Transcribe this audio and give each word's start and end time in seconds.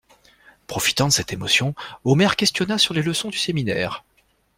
Profitant 0.65 1.09
de 1.09 1.11
cette 1.13 1.31
émotion, 1.31 1.75
Omer 2.05 2.35
questionna 2.35 2.79
sur 2.79 2.95
les 2.95 3.03
leçons 3.03 3.29
du 3.29 3.37
séminaire. 3.37 4.03